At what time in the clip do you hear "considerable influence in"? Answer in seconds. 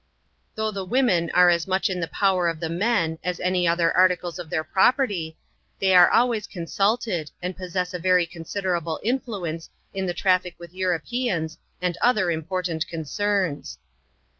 8.25-10.07